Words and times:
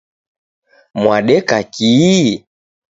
Mwadeka 1.01 1.57
kii? 1.73 2.29